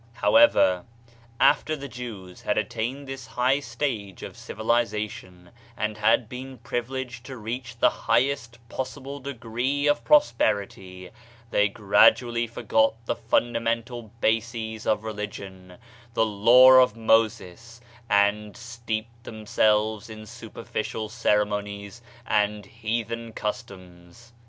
[0.13, 0.83] However,
[1.39, 7.37] after the Jews had attained this high stage of civilization and had been privileged to
[7.37, 11.11] reach the highest possible degree of prosperity,
[11.51, 15.77] they gradually forgot the fundamental bases of religion—
[16.15, 17.79] the law of Moses—
[18.09, 24.33] and steeped them selves in superficial ceremonies and heathen cus toms.